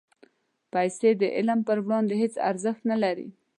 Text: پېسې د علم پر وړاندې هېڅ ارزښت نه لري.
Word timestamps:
پېسې 0.71 1.09
د 1.21 1.23
علم 1.37 1.59
پر 1.67 1.77
وړاندې 1.85 2.13
هېڅ 2.21 2.33
ارزښت 2.49 2.81
نه 2.91 2.97
لري. 3.03 3.27